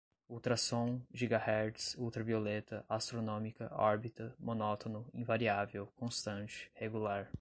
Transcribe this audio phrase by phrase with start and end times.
[0.27, 7.29] ultra-som, gigahertz, ultravioleta, astronômica, órbita, monótono, invariável, constante, regular